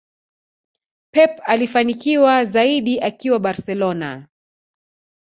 Pep 1.11 1.39
alifanikiwa 1.45 2.45
zaidi 2.45 2.99
akiwa 2.99 3.39
barcelona 3.39 4.27